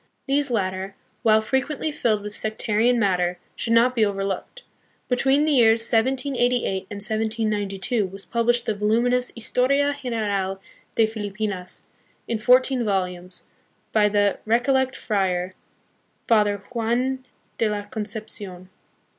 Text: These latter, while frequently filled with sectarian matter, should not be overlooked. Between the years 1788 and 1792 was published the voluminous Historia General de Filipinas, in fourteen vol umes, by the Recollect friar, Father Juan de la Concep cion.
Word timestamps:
These 0.27 0.49
latter, 0.49 0.95
while 1.21 1.41
frequently 1.41 1.91
filled 1.91 2.23
with 2.23 2.33
sectarian 2.33 2.97
matter, 2.97 3.37
should 3.55 3.73
not 3.73 3.93
be 3.93 4.03
overlooked. 4.03 4.63
Between 5.07 5.45
the 5.45 5.51
years 5.51 5.81
1788 5.81 6.87
and 6.89 6.95
1792 6.97 8.07
was 8.07 8.25
published 8.25 8.65
the 8.65 8.73
voluminous 8.73 9.31
Historia 9.35 9.93
General 10.01 10.59
de 10.95 11.05
Filipinas, 11.05 11.83
in 12.27 12.39
fourteen 12.39 12.83
vol 12.83 13.03
umes, 13.05 13.43
by 13.91 14.09
the 14.09 14.39
Recollect 14.43 14.95
friar, 14.95 15.53
Father 16.27 16.57
Juan 16.71 17.23
de 17.59 17.69
la 17.69 17.83
Concep 17.83 18.27
cion. 18.35 18.69